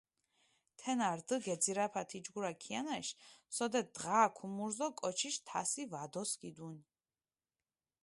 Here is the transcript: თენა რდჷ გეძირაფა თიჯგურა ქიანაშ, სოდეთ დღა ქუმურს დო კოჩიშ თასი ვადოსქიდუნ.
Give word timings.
თენა 0.79 1.09
რდჷ 1.17 1.35
გეძირაფა 1.45 2.03
თიჯგურა 2.09 2.51
ქიანაშ, 2.61 3.07
სოდეთ 3.55 3.87
დღა 3.95 4.21
ქუმურს 4.37 4.75
დო 4.79 4.87
კოჩიშ 4.99 5.35
თასი 5.47 5.83
ვადოსქიდუნ. 5.91 6.77